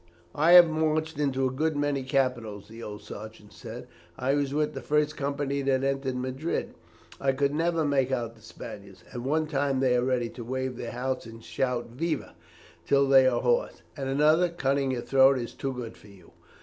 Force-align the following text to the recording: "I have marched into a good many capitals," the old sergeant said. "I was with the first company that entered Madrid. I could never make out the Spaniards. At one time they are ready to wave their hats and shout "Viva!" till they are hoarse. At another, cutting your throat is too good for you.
"I 0.33 0.53
have 0.53 0.67
marched 0.67 1.19
into 1.19 1.45
a 1.45 1.51
good 1.51 1.77
many 1.77 2.01
capitals," 2.01 2.67
the 2.67 2.81
old 2.81 3.03
sergeant 3.03 3.53
said. 3.53 3.85
"I 4.17 4.33
was 4.33 4.51
with 4.51 4.73
the 4.73 4.81
first 4.81 5.15
company 5.15 5.61
that 5.61 5.83
entered 5.83 6.15
Madrid. 6.15 6.73
I 7.19 7.33
could 7.33 7.53
never 7.53 7.85
make 7.85 8.11
out 8.11 8.33
the 8.33 8.41
Spaniards. 8.41 9.03
At 9.13 9.21
one 9.21 9.45
time 9.45 9.79
they 9.79 9.95
are 9.95 10.03
ready 10.03 10.29
to 10.29 10.43
wave 10.43 10.75
their 10.75 10.89
hats 10.89 11.27
and 11.27 11.43
shout 11.45 11.89
"Viva!" 11.91 12.33
till 12.83 13.07
they 13.07 13.27
are 13.27 13.41
hoarse. 13.41 13.83
At 13.95 14.07
another, 14.07 14.49
cutting 14.49 14.89
your 14.89 15.01
throat 15.03 15.37
is 15.37 15.53
too 15.53 15.71
good 15.71 15.95
for 15.95 16.07
you. 16.07 16.31